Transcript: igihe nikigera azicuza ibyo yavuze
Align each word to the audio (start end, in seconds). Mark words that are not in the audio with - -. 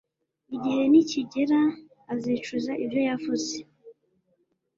igihe 0.55 0.81
nikigera 0.91 1.61
azicuza 2.13 2.71
ibyo 2.83 2.99
yavuze 3.09 3.55